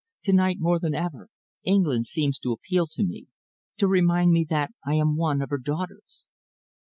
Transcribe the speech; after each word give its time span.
To 0.23 0.33
night 0.33 0.57
more 0.59 0.79
than 0.79 0.95
ever 0.95 1.29
England 1.63 2.07
seems 2.07 2.39
to 2.39 2.51
appeal 2.51 2.87
to 2.87 3.03
me, 3.03 3.27
to 3.77 3.87
remind 3.87 4.31
me 4.31 4.43
that 4.49 4.71
I 4.83 4.95
am 4.95 5.15
one 5.15 5.43
of 5.43 5.51
her 5.51 5.59
daughters." 5.59 6.25